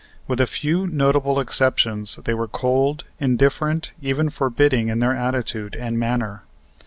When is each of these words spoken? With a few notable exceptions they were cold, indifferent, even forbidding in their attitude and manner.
With 0.27 0.41
a 0.41 0.47
few 0.47 0.87
notable 0.87 1.39
exceptions 1.39 2.17
they 2.25 2.33
were 2.33 2.47
cold, 2.47 3.03
indifferent, 3.19 3.91
even 4.01 4.31
forbidding 4.31 4.89
in 4.89 4.97
their 4.97 5.13
attitude 5.15 5.75
and 5.75 5.99
manner. 5.99 6.41